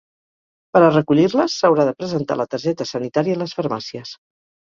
[0.75, 4.17] Per a recollir-les, s’haurà de presentar la targeta sanitària a les farmàcies.